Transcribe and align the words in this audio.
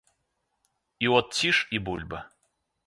І 0.99 1.07
от 1.17 1.31
ціш 1.33 1.57
і 1.71 1.79
бульба. 1.89 2.29